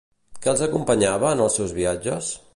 [0.45, 2.35] Què els acompanyava en els seus viatges?